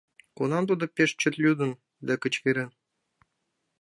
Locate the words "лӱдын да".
1.41-2.13